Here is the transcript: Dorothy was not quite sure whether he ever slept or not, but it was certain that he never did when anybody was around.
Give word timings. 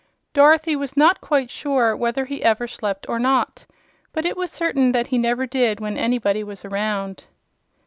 Dorothy 0.33 0.75
was 0.75 0.97
not 0.97 1.21
quite 1.21 1.51
sure 1.51 1.95
whether 1.95 2.25
he 2.25 2.43
ever 2.43 2.67
slept 2.67 3.07
or 3.07 3.19
not, 3.19 3.67
but 4.13 4.25
it 4.25 4.35
was 4.35 4.51
certain 4.51 4.93
that 4.93 5.05
he 5.05 5.19
never 5.19 5.45
did 5.45 5.79
when 5.79 5.95
anybody 5.95 6.43
was 6.43 6.65
around. 6.65 7.25